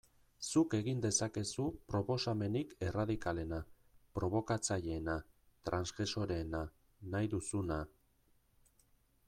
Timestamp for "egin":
0.75-1.01